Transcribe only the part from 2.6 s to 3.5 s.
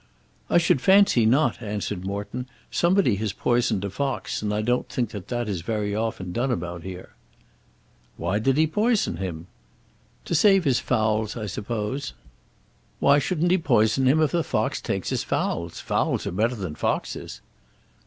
"Somebody has